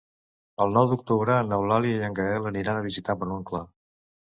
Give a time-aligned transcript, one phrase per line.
[0.65, 3.69] El nou d'octubre n'Eulàlia i en Gaël aniran a visitar mon oncle.